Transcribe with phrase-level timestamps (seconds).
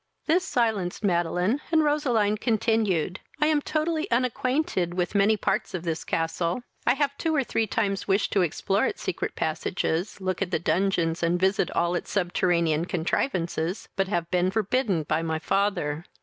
[0.25, 6.03] This silenced Madeline, and Roseline continued: "I am totally unacquainted with many parts of this
[6.03, 6.63] castle.
[6.87, 10.57] I have two of three times wished to explore its secret passages, look at the
[10.57, 16.03] dungeons, and visit all its subterranean contrivances, but have been forbidden by my father.